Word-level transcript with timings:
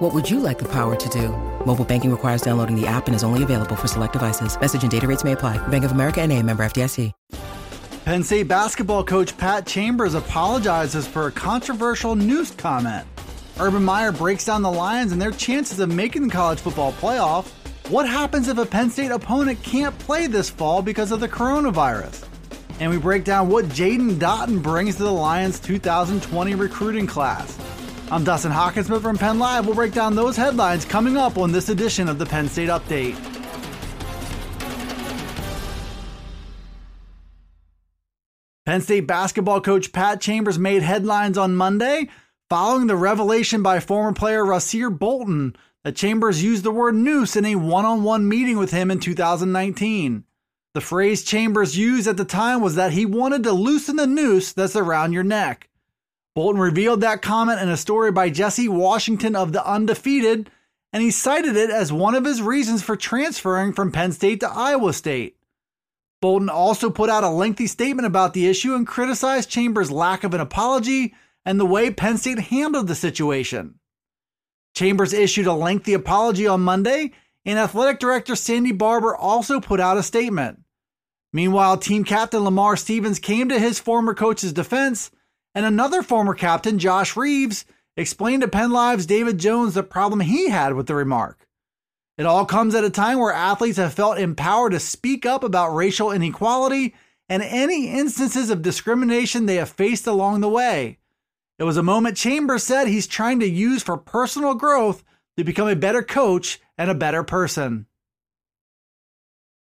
What 0.00 0.14
would 0.14 0.30
you 0.30 0.40
like 0.40 0.58
the 0.58 0.68
power 0.68 0.96
to 0.96 1.08
do? 1.10 1.28
Mobile 1.66 1.84
banking 1.84 2.10
requires 2.10 2.40
downloading 2.40 2.74
the 2.74 2.86
app 2.86 3.06
and 3.06 3.14
is 3.14 3.22
only 3.22 3.42
available 3.42 3.76
for 3.76 3.86
select 3.86 4.14
devices. 4.14 4.58
Message 4.58 4.80
and 4.80 4.90
data 4.90 5.06
rates 5.06 5.24
may 5.24 5.32
apply. 5.32 5.58
Bank 5.68 5.84
of 5.84 5.92
America 5.92 6.22
and 6.22 6.32
a 6.32 6.42
member 6.42 6.64
FDIC. 6.64 7.12
Penn 8.06 8.22
State 8.22 8.48
basketball 8.48 9.04
coach 9.04 9.36
Pat 9.36 9.66
Chambers 9.66 10.14
apologizes 10.14 11.06
for 11.06 11.26
a 11.26 11.30
controversial 11.30 12.16
news 12.16 12.50
comment. 12.52 13.06
Urban 13.60 13.84
Meyer 13.84 14.10
breaks 14.10 14.46
down 14.46 14.62
the 14.62 14.72
Lions 14.72 15.12
and 15.12 15.20
their 15.20 15.32
chances 15.32 15.80
of 15.80 15.94
making 15.94 16.28
the 16.28 16.32
college 16.32 16.60
football 16.60 16.92
playoff. 16.92 17.48
What 17.90 18.08
happens 18.08 18.48
if 18.48 18.56
a 18.56 18.64
Penn 18.64 18.88
State 18.88 19.10
opponent 19.10 19.62
can't 19.62 19.96
play 19.98 20.26
this 20.26 20.48
fall 20.48 20.80
because 20.80 21.12
of 21.12 21.20
the 21.20 21.28
coronavirus? 21.28 22.26
And 22.80 22.90
we 22.90 22.96
break 22.96 23.24
down 23.24 23.50
what 23.50 23.66
Jaden 23.66 24.12
Dottin 24.12 24.62
brings 24.62 24.96
to 24.96 25.02
the 25.02 25.12
Lions 25.12 25.60
2020 25.60 26.54
recruiting 26.54 27.06
class. 27.06 27.58
I'm 28.12 28.24
Dustin 28.24 28.50
Hockensmith 28.50 29.02
from 29.02 29.16
Penn 29.16 29.38
Live. 29.38 29.66
We'll 29.66 29.76
break 29.76 29.92
down 29.92 30.16
those 30.16 30.36
headlines 30.36 30.84
coming 30.84 31.16
up 31.16 31.38
on 31.38 31.52
this 31.52 31.68
edition 31.68 32.08
of 32.08 32.18
the 32.18 32.26
Penn 32.26 32.48
State 32.48 32.68
Update. 32.68 33.14
Penn 38.66 38.80
State 38.80 39.06
basketball 39.06 39.60
coach 39.60 39.92
Pat 39.92 40.20
Chambers 40.20 40.58
made 40.58 40.82
headlines 40.82 41.38
on 41.38 41.54
Monday 41.54 42.08
following 42.48 42.88
the 42.88 42.96
revelation 42.96 43.62
by 43.62 43.78
former 43.78 44.12
player 44.12 44.42
Rasir 44.44 44.90
Bolton 44.90 45.54
that 45.84 45.94
Chambers 45.94 46.42
used 46.42 46.64
the 46.64 46.72
word 46.72 46.96
noose 46.96 47.36
in 47.36 47.44
a 47.44 47.54
one 47.54 47.84
on 47.84 48.02
one 48.02 48.28
meeting 48.28 48.58
with 48.58 48.72
him 48.72 48.90
in 48.90 48.98
2019. 48.98 50.24
The 50.74 50.80
phrase 50.80 51.22
Chambers 51.22 51.78
used 51.78 52.08
at 52.08 52.16
the 52.16 52.24
time 52.24 52.60
was 52.60 52.74
that 52.74 52.90
he 52.90 53.06
wanted 53.06 53.44
to 53.44 53.52
loosen 53.52 53.94
the 53.94 54.06
noose 54.08 54.52
that's 54.52 54.74
around 54.74 55.12
your 55.12 55.22
neck. 55.22 55.69
Bolton 56.34 56.60
revealed 56.60 57.00
that 57.00 57.22
comment 57.22 57.60
in 57.60 57.68
a 57.68 57.76
story 57.76 58.12
by 58.12 58.30
Jesse 58.30 58.68
Washington 58.68 59.34
of 59.34 59.52
The 59.52 59.66
Undefeated, 59.66 60.50
and 60.92 61.02
he 61.02 61.10
cited 61.10 61.56
it 61.56 61.70
as 61.70 61.92
one 61.92 62.14
of 62.14 62.24
his 62.24 62.40
reasons 62.40 62.82
for 62.82 62.96
transferring 62.96 63.72
from 63.72 63.92
Penn 63.92 64.12
State 64.12 64.40
to 64.40 64.48
Iowa 64.48 64.92
State. 64.92 65.36
Bolton 66.20 66.48
also 66.48 66.90
put 66.90 67.10
out 67.10 67.24
a 67.24 67.30
lengthy 67.30 67.66
statement 67.66 68.06
about 68.06 68.34
the 68.34 68.46
issue 68.46 68.74
and 68.74 68.86
criticized 68.86 69.48
Chambers' 69.48 69.90
lack 69.90 70.22
of 70.22 70.34
an 70.34 70.40
apology 70.40 71.14
and 71.44 71.58
the 71.58 71.66
way 71.66 71.90
Penn 71.90 72.18
State 72.18 72.38
handled 72.38 72.86
the 72.86 72.94
situation. 72.94 73.76
Chambers 74.74 75.12
issued 75.12 75.46
a 75.46 75.52
lengthy 75.52 75.94
apology 75.94 76.46
on 76.46 76.60
Monday, 76.60 77.12
and 77.44 77.58
athletic 77.58 77.98
director 77.98 78.36
Sandy 78.36 78.72
Barbour 78.72 79.16
also 79.16 79.60
put 79.60 79.80
out 79.80 79.96
a 79.96 80.02
statement. 80.02 80.60
Meanwhile, 81.32 81.78
team 81.78 82.04
captain 82.04 82.44
Lamar 82.44 82.76
Stevens 82.76 83.18
came 83.18 83.48
to 83.48 83.58
his 83.58 83.80
former 83.80 84.14
coach's 84.14 84.52
defense, 84.52 85.10
and 85.54 85.66
another 85.66 86.02
former 86.02 86.34
captain, 86.34 86.78
Josh 86.78 87.16
Reaves, 87.16 87.64
explained 87.96 88.42
to 88.42 88.48
Penn 88.48 88.70
Live's 88.70 89.06
David 89.06 89.38
Jones 89.38 89.74
the 89.74 89.82
problem 89.82 90.20
he 90.20 90.50
had 90.50 90.74
with 90.74 90.86
the 90.86 90.94
remark. 90.94 91.46
It 92.16 92.26
all 92.26 92.44
comes 92.44 92.74
at 92.74 92.84
a 92.84 92.90
time 92.90 93.18
where 93.18 93.32
athletes 93.32 93.78
have 93.78 93.94
felt 93.94 94.18
empowered 94.18 94.72
to 94.72 94.80
speak 94.80 95.24
up 95.24 95.42
about 95.42 95.74
racial 95.74 96.12
inequality 96.12 96.94
and 97.28 97.42
any 97.42 97.88
instances 97.88 98.50
of 98.50 98.62
discrimination 98.62 99.46
they 99.46 99.56
have 99.56 99.70
faced 99.70 100.06
along 100.06 100.40
the 100.40 100.48
way. 100.48 100.98
It 101.58 101.64
was 101.64 101.76
a 101.76 101.82
moment 101.82 102.16
Chambers 102.16 102.62
said 102.62 102.88
he's 102.88 103.06
trying 103.06 103.40
to 103.40 103.48
use 103.48 103.82
for 103.82 103.96
personal 103.96 104.54
growth 104.54 105.04
to 105.36 105.44
become 105.44 105.68
a 105.68 105.76
better 105.76 106.02
coach 106.02 106.60
and 106.76 106.90
a 106.90 106.94
better 106.94 107.22
person. 107.22 107.86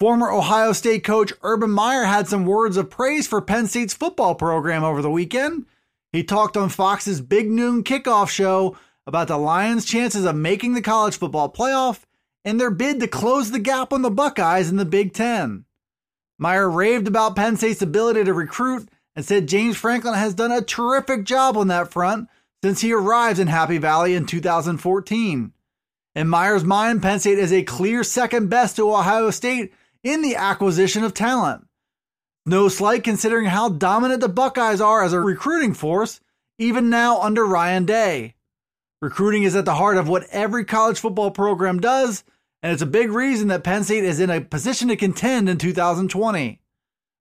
Former 0.00 0.30
Ohio 0.30 0.72
State 0.72 1.02
coach 1.02 1.32
Urban 1.42 1.70
Meyer 1.70 2.04
had 2.04 2.28
some 2.28 2.46
words 2.46 2.76
of 2.76 2.88
praise 2.88 3.26
for 3.26 3.42
Penn 3.42 3.66
State's 3.66 3.94
football 3.94 4.36
program 4.36 4.84
over 4.84 5.02
the 5.02 5.10
weekend. 5.10 5.66
He 6.12 6.22
talked 6.22 6.56
on 6.56 6.68
Fox's 6.68 7.20
Big 7.20 7.50
Noon 7.50 7.82
kickoff 7.82 8.28
show 8.28 8.76
about 9.08 9.26
the 9.26 9.36
Lions' 9.36 9.84
chances 9.84 10.24
of 10.24 10.36
making 10.36 10.74
the 10.74 10.82
college 10.82 11.16
football 11.16 11.52
playoff 11.52 12.04
and 12.44 12.60
their 12.60 12.70
bid 12.70 13.00
to 13.00 13.08
close 13.08 13.50
the 13.50 13.58
gap 13.58 13.92
on 13.92 14.02
the 14.02 14.10
Buckeyes 14.10 14.70
in 14.70 14.76
the 14.76 14.84
Big 14.84 15.12
Ten. 15.12 15.64
Meyer 16.38 16.70
raved 16.70 17.08
about 17.08 17.34
Penn 17.34 17.56
State's 17.56 17.82
ability 17.82 18.22
to 18.22 18.32
recruit 18.32 18.88
and 19.16 19.24
said 19.24 19.48
James 19.48 19.76
Franklin 19.76 20.14
has 20.14 20.32
done 20.32 20.52
a 20.52 20.62
terrific 20.62 21.24
job 21.24 21.56
on 21.56 21.66
that 21.68 21.90
front 21.90 22.28
since 22.62 22.82
he 22.82 22.92
arrived 22.92 23.40
in 23.40 23.48
Happy 23.48 23.78
Valley 23.78 24.14
in 24.14 24.26
2014. 24.26 25.52
In 26.14 26.28
Meyer's 26.28 26.64
mind, 26.64 27.02
Penn 27.02 27.18
State 27.18 27.38
is 27.38 27.52
a 27.52 27.64
clear 27.64 28.04
second 28.04 28.48
best 28.48 28.76
to 28.76 28.94
Ohio 28.94 29.30
State 29.30 29.72
in 30.02 30.22
the 30.22 30.36
acquisition 30.36 31.04
of 31.04 31.14
talent. 31.14 31.66
No 32.46 32.68
slight 32.68 33.04
considering 33.04 33.46
how 33.46 33.68
dominant 33.68 34.20
the 34.20 34.28
Buckeyes 34.28 34.80
are 34.80 35.02
as 35.02 35.12
a 35.12 35.20
recruiting 35.20 35.74
force, 35.74 36.20
even 36.58 36.88
now 36.88 37.20
under 37.20 37.44
Ryan 37.44 37.84
Day. 37.84 38.34
Recruiting 39.00 39.42
is 39.42 39.54
at 39.54 39.64
the 39.64 39.74
heart 39.74 39.96
of 39.96 40.08
what 40.08 40.26
every 40.30 40.64
college 40.64 40.98
football 40.98 41.30
program 41.30 41.78
does, 41.78 42.24
and 42.62 42.72
it's 42.72 42.82
a 42.82 42.86
big 42.86 43.10
reason 43.10 43.48
that 43.48 43.62
Penn 43.62 43.84
State 43.84 44.04
is 44.04 44.18
in 44.18 44.30
a 44.30 44.40
position 44.40 44.88
to 44.88 44.96
contend 44.96 45.48
in 45.48 45.58
2020. 45.58 46.60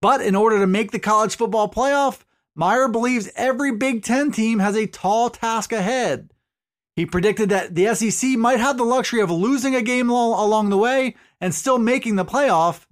But 0.00 0.22
in 0.22 0.34
order 0.34 0.58
to 0.58 0.66
make 0.66 0.90
the 0.90 0.98
college 0.98 1.36
football 1.36 1.70
playoff, 1.70 2.20
Meyer 2.56 2.88
believes 2.88 3.30
every 3.36 3.72
Big 3.72 4.02
Ten 4.02 4.32
team 4.32 4.58
has 4.58 4.74
a 4.74 4.86
tall 4.86 5.30
task 5.30 5.72
ahead. 5.72 6.32
He 6.96 7.06
predicted 7.06 7.50
that 7.50 7.74
the 7.74 7.94
SEC 7.94 8.30
might 8.30 8.58
have 8.58 8.76
the 8.76 8.84
luxury 8.84 9.20
of 9.20 9.30
losing 9.30 9.74
a 9.74 9.82
game 9.82 10.10
along 10.10 10.70
the 10.70 10.76
way 10.76 11.14
and 11.40 11.54
still 11.54 11.78
making 11.78 12.16
the 12.16 12.24
playoff. 12.24 12.86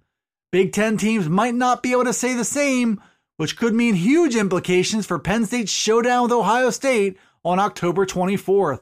Big 0.51 0.73
Ten 0.73 0.97
teams 0.97 1.29
might 1.29 1.55
not 1.55 1.83
be 1.83 1.93
able 1.93 2.05
to 2.05 2.13
say 2.13 2.35
the 2.35 2.45
same, 2.45 3.03
which 3.37 3.57
could 3.57 3.75
mean 3.75 3.95
huge 3.95 4.35
implications 4.35 5.07
for 5.07 5.19
Penn 5.19 5.45
State's 5.45 5.71
showdown 5.71 6.25
with 6.25 6.33
Ohio 6.33 6.71
State 6.71 7.19
on 7.45 7.59
October 7.59 8.07
24th. 8.07 8.81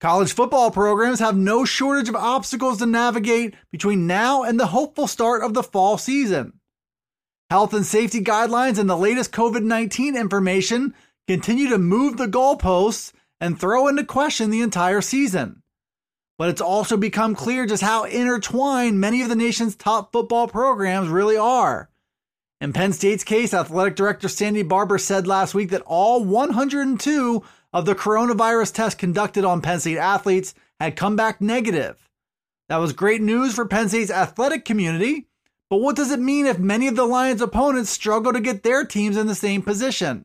College 0.00 0.32
football 0.32 0.70
programs 0.70 1.18
have 1.18 1.36
no 1.36 1.64
shortage 1.64 2.08
of 2.08 2.14
obstacles 2.14 2.78
to 2.78 2.86
navigate 2.86 3.54
between 3.72 4.06
now 4.06 4.44
and 4.44 4.58
the 4.58 4.68
hopeful 4.68 5.08
start 5.08 5.42
of 5.42 5.54
the 5.54 5.62
fall 5.62 5.98
season. 5.98 6.52
Health 7.50 7.74
and 7.74 7.84
safety 7.84 8.20
guidelines 8.20 8.78
and 8.78 8.88
the 8.88 8.96
latest 8.96 9.32
COVID 9.32 9.62
19 9.62 10.16
information 10.16 10.94
continue 11.26 11.68
to 11.70 11.78
move 11.78 12.16
the 12.16 12.26
goalposts 12.28 13.12
and 13.40 13.58
throw 13.58 13.88
into 13.88 14.04
question 14.04 14.50
the 14.50 14.60
entire 14.60 15.00
season. 15.00 15.62
But 16.38 16.48
it's 16.48 16.60
also 16.60 16.96
become 16.96 17.34
clear 17.34 17.66
just 17.66 17.82
how 17.82 18.04
intertwined 18.04 19.00
many 19.00 19.20
of 19.22 19.28
the 19.28 19.36
nation's 19.36 19.76
top 19.76 20.12
football 20.12 20.48
programs 20.48 21.08
really 21.08 21.36
are. 21.36 21.90
In 22.60 22.72
Penn 22.72 22.92
State's 22.92 23.24
case, 23.24 23.52
athletic 23.52 23.96
director 23.96 24.28
Sandy 24.28 24.62
Barbour 24.62 24.98
said 24.98 25.26
last 25.26 25.54
week 25.54 25.70
that 25.70 25.82
all 25.84 26.24
102 26.24 27.42
of 27.72 27.84
the 27.84 27.94
coronavirus 27.94 28.72
tests 28.72 28.98
conducted 28.98 29.44
on 29.44 29.60
Penn 29.60 29.80
State 29.80 29.98
athletes 29.98 30.54
had 30.80 30.96
come 30.96 31.16
back 31.16 31.40
negative. 31.40 32.08
That 32.68 32.78
was 32.78 32.92
great 32.92 33.20
news 33.20 33.54
for 33.54 33.66
Penn 33.66 33.88
State's 33.88 34.10
athletic 34.10 34.64
community, 34.64 35.26
but 35.70 35.78
what 35.78 35.96
does 35.96 36.10
it 36.10 36.20
mean 36.20 36.46
if 36.46 36.58
many 36.58 36.86
of 36.86 36.96
the 36.96 37.04
Lions' 37.04 37.42
opponents 37.42 37.90
struggle 37.90 38.32
to 38.32 38.40
get 38.40 38.62
their 38.62 38.84
teams 38.84 39.16
in 39.16 39.26
the 39.26 39.34
same 39.34 39.62
position? 39.62 40.24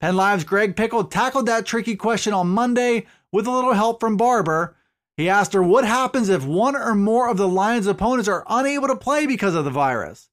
Penn 0.00 0.16
Live's 0.16 0.44
Greg 0.44 0.76
Pickel 0.76 1.04
tackled 1.04 1.46
that 1.46 1.66
tricky 1.66 1.96
question 1.96 2.32
on 2.32 2.48
Monday 2.48 3.06
with 3.32 3.46
a 3.46 3.50
little 3.50 3.72
help 3.72 4.00
from 4.00 4.16
Barbour. 4.16 4.75
He 5.16 5.28
asked 5.28 5.54
her 5.54 5.62
what 5.62 5.84
happens 5.84 6.28
if 6.28 6.44
one 6.44 6.76
or 6.76 6.94
more 6.94 7.28
of 7.28 7.38
the 7.38 7.48
Lions' 7.48 7.86
opponents 7.86 8.28
are 8.28 8.44
unable 8.48 8.88
to 8.88 8.96
play 8.96 9.26
because 9.26 9.54
of 9.54 9.64
the 9.64 9.70
virus. 9.70 10.28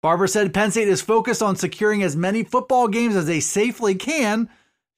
Barbour 0.00 0.28
said 0.28 0.54
Penn 0.54 0.70
State 0.70 0.86
is 0.86 1.00
focused 1.00 1.42
on 1.42 1.56
securing 1.56 2.02
as 2.02 2.14
many 2.14 2.44
football 2.44 2.86
games 2.86 3.16
as 3.16 3.26
they 3.26 3.40
safely 3.40 3.96
can. 3.96 4.48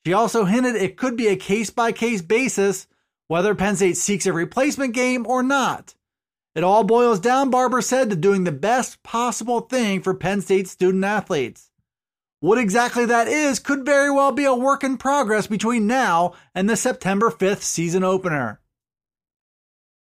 She 0.05 0.13
also 0.13 0.45
hinted 0.45 0.77
it 0.77 0.99
could 0.99 1.17
be 1.17 1.29
a 1.29 1.37
case 1.37 1.71
by 1.71 1.93
case 1.93 2.21
basis 2.21 2.87
whether 3.29 3.55
Penn 3.55 3.77
State 3.77 3.97
seeks 3.97 4.27
a 4.27 4.33
replacement 4.33 4.93
game 4.93 5.27
or 5.27 5.43
not. 5.43 5.95
It 6.55 6.65
all 6.65 6.83
boils 6.83 7.21
down, 7.21 7.49
Barbour 7.49 7.81
said, 7.81 8.11
to 8.11 8.17
doing 8.17 8.43
the 8.43 8.53
best 8.53 9.03
possible 9.05 9.61
thing 9.61 10.03
for 10.03 10.15
Penn 10.15 10.41
State 10.41 10.69
student 10.69 11.05
athletes. 11.05 11.71
What 12.41 12.59
exactly 12.59 13.07
that 13.07 13.29
is 13.29 13.61
could 13.61 13.87
very 13.87 14.11
well 14.11 14.33
be 14.33 14.45
a 14.45 14.55
work 14.55 14.83
in 14.83 14.97
progress 14.97 15.47
between 15.47 15.87
now 15.87 16.33
and 16.55 16.69
the 16.69 16.77
September 16.77 17.31
5th 17.31 17.63
season 17.63 18.03
opener. 18.03 18.61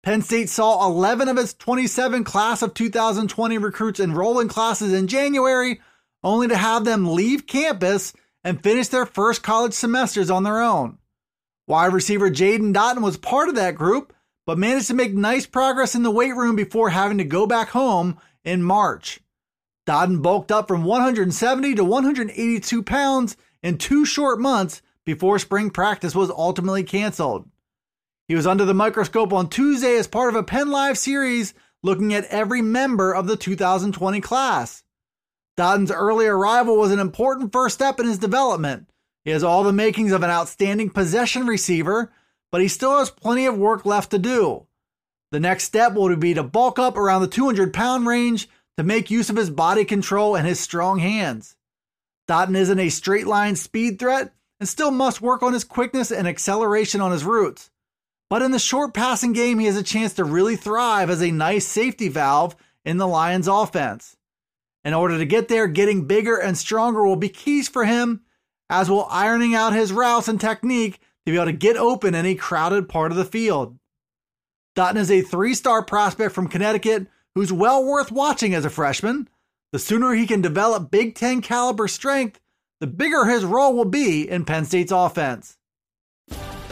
Penn 0.06 0.23
State 0.23 0.49
saw 0.49 0.87
11 0.87 1.26
of 1.26 1.37
its 1.37 1.53
27 1.55 2.23
class 2.23 2.62
of 2.62 2.75
2020 2.75 3.58
recruits 3.58 3.99
enroll 3.99 4.38
in 4.38 4.47
classes 4.47 4.93
in 4.93 5.08
January, 5.08 5.81
only 6.23 6.47
to 6.47 6.56
have 6.56 6.85
them 6.85 7.12
leave 7.12 7.49
campus 7.49 8.12
and 8.44 8.62
finish 8.62 8.87
their 8.87 9.05
first 9.05 9.43
college 9.43 9.73
semesters 9.73 10.31
on 10.31 10.44
their 10.44 10.62
own. 10.62 10.99
Wide 11.67 11.93
receiver 11.93 12.31
Jaden 12.31 12.73
Dottin 12.73 13.03
was 13.03 13.17
part 13.17 13.49
of 13.49 13.56
that 13.56 13.75
group, 13.75 14.14
but 14.47 14.58
managed 14.58 14.87
to 14.87 14.94
make 14.94 15.12
nice 15.12 15.44
progress 15.44 15.97
in 15.97 16.05
the 16.05 16.12
weight 16.12 16.37
room 16.37 16.55
before 16.55 16.91
having 16.91 17.19
to 17.19 17.25
go 17.25 17.44
back 17.44 17.70
home 17.70 18.17
in 18.44 18.62
March. 18.62 19.19
Dottin 19.88 20.23
bulked 20.23 20.52
up 20.52 20.69
from 20.69 20.85
170 20.85 21.75
to 21.75 21.85
182 21.85 22.82
pounds 22.85 23.37
in 23.61 23.76
two 23.76 24.05
short 24.05 24.38
months 24.38 24.82
before 25.05 25.41
spring 25.41 25.69
practice 25.69 26.14
was 26.14 26.31
ultimately 26.31 26.85
canceled. 26.85 27.49
He 28.28 28.34
was 28.34 28.46
under 28.46 28.64
the 28.64 28.75
microscope 28.75 29.32
on 29.32 29.49
Tuesday 29.49 29.96
as 29.96 30.08
part 30.08 30.31
of 30.31 30.34
a 30.34 30.43
Penn 30.43 30.69
Live 30.69 30.99
series 30.99 31.55
looking 31.82 32.12
at 32.12 32.25
every 32.25 32.61
member 32.61 33.14
of 33.14 33.28
the 33.28 33.37
2020 33.37 34.20
class. 34.20 34.82
Dottin's 35.56 35.93
early 35.93 36.26
arrival 36.26 36.76
was 36.76 36.90
an 36.90 36.99
important 36.99 37.52
first 37.52 37.76
step 37.76 38.00
in 38.00 38.06
his 38.06 38.19
development. 38.19 38.90
He 39.25 39.31
has 39.31 39.44
all 39.44 39.62
the 39.62 39.73
makings 39.73 40.12
of 40.12 40.23
an 40.25 40.31
outstanding 40.31 40.90
possession 40.90 41.46
receiver, 41.46 42.12
but 42.50 42.61
he 42.61 42.69
still 42.69 42.99
has 42.99 43.11
plenty 43.11 43.46
of 43.46 43.56
work 43.56 43.87
left 43.87 44.11
to 44.11 44.19
do. 44.19 44.67
The 45.31 45.40
next 45.40 45.64
step 45.64 45.94
will 45.94 46.14
be 46.17 46.34
to 46.34 46.43
bulk 46.43 46.78
up 46.78 46.96
around 46.96 47.23
the 47.23 47.28
200 47.28 47.73
pound 47.73 48.06
range 48.06 48.49
to 48.76 48.82
make 48.82 49.11
use 49.11 49.31
of 49.31 49.37
his 49.37 49.50
body 49.50 49.84
control 49.84 50.37
and 50.37 50.46
his 50.46 50.58
strong 50.58 50.99
hands. 50.99 51.56
Dottin 52.28 52.56
isn't 52.56 52.78
a 52.78 52.88
straight 52.88 53.26
line 53.26 53.55
speed 53.55 53.99
threat 54.00 54.32
and 54.58 54.69
still 54.69 54.90
must 54.90 55.23
work 55.23 55.43
on 55.43 55.52
his 55.52 55.64
quickness 55.64 56.11
and 56.11 56.26
acceleration 56.26 57.00
on 57.00 57.12
his 57.12 57.25
routes. 57.25 57.70
But 58.28 58.43
in 58.43 58.50
the 58.50 58.58
short 58.58 58.93
passing 58.93 59.32
game, 59.32 59.58
he 59.58 59.67
has 59.67 59.76
a 59.76 59.82
chance 59.82 60.14
to 60.14 60.25
really 60.25 60.56
thrive 60.56 61.11
as 61.11 61.23
a 61.23 61.31
nice 61.31 61.67
safety 61.67 62.08
valve 62.08 62.56
in 62.84 62.96
the 62.96 63.06
Lions 63.06 63.49
offense. 63.49 64.17
In 64.84 64.94
order 64.94 65.19
to 65.19 65.25
get 65.25 65.49
there, 65.49 65.67
getting 65.67 66.06
bigger 66.06 66.37
and 66.37 66.56
stronger 66.56 67.05
will 67.05 67.17
be 67.17 67.28
keys 67.28 67.69
for 67.69 67.84
him, 67.84 68.23
as 68.69 68.90
will 68.90 69.06
ironing 69.11 69.55
out 69.55 69.73
his 69.73 69.93
routes 69.93 70.28
and 70.28 70.40
technique 70.40 71.00
to 71.25 71.32
be 71.32 71.37
able 71.37 71.46
to 71.46 71.52
get 71.52 71.76
open 71.76 72.14
in 72.14 72.25
any 72.25 72.34
crowded 72.34 72.88
part 72.88 73.11
of 73.11 73.17
the 73.17 73.25
field. 73.25 73.78
Dottin 74.76 74.96
is 74.96 75.11
a 75.11 75.23
three 75.23 75.55
star 75.55 75.82
prospect 75.82 76.34
from 76.34 76.49
Connecticut 76.49 77.06
who's 77.34 77.52
well 77.52 77.84
worth 77.84 78.12
watching 78.12 78.55
as 78.55 78.64
a 78.64 78.70
freshman. 78.70 79.28
The 79.73 79.78
sooner 79.78 80.14
he 80.14 80.26
can 80.26 80.40
develop 80.40 80.90
Big 80.90 81.14
Ten 81.14 81.43
caliber 81.43 81.88
strength, 81.88 82.40
the 82.81 82.87
bigger 82.87 83.25
his 83.25 83.44
role 83.44 83.75
will 83.75 83.87
be 83.87 84.28
in 84.28 84.44
Penn 84.44 84.64
State's 84.64 84.93
offense. 84.93 85.56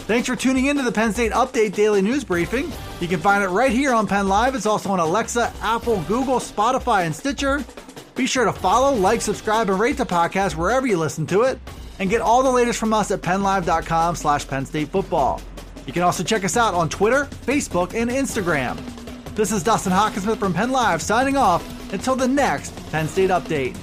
Thanks 0.07 0.29
for 0.29 0.37
tuning 0.37 0.67
in 0.67 0.77
to 0.77 0.83
the 0.83 0.93
Penn 0.93 1.15
State 1.15 1.33
Update 1.33 1.75
Daily 1.75 2.03
News 2.03 2.25
Briefing. 2.25 2.71
You 3.01 3.09
can 3.09 3.21
find 3.21 3.43
it 3.43 3.49
right 3.49 3.73
here 3.73 3.95
on 3.95 4.07
Penn 4.07 4.29
Live. 4.29 4.55
It's 4.55 4.67
also 4.67 4.91
on 4.91 5.01
Alexa, 5.01 5.51
Apple, 5.63 6.03
Google, 6.03 6.37
Spotify, 6.37 7.07
and 7.07 7.15
Stitcher. 7.15 7.65
Be 8.15 8.27
sure 8.27 8.45
to 8.45 8.53
follow, 8.53 8.95
like, 8.95 9.23
subscribe, 9.23 9.71
and 9.71 9.81
rate 9.81 9.97
the 9.97 10.05
podcast 10.05 10.57
wherever 10.57 10.87
you 10.87 10.99
listen 10.99 11.27
to 11.29 11.43
it. 11.43 11.59
And 11.99 12.11
get 12.11 12.21
all 12.21 12.43
the 12.43 12.51
latest 12.51 12.79
from 12.79 12.93
us 12.93 13.11
at 13.13 13.23
PennLive.com 13.23 14.17
slash 14.17 14.47
Penn 14.47 14.67
State 14.67 14.89
Football. 14.89 15.41
You 15.87 15.93
can 15.95 16.03
also 16.03 16.23
check 16.23 16.45
us 16.45 16.59
out 16.59 16.75
on 16.75 16.91
Twitter, 16.91 17.25
Facebook, 17.47 17.95
and 17.95 18.11
Instagram. 18.11 18.79
This 19.35 19.53
is 19.53 19.63
Dustin 19.63 19.93
Hockensmith 19.93 20.37
from 20.37 20.53
Penn 20.53 20.71
Live 20.71 21.01
signing 21.01 21.39
off 21.39 21.65
until 21.95 22.15
the 22.15 22.29
next 22.29 22.75
Penn 22.91 23.09
State 23.09 23.31
Update. 23.31 23.77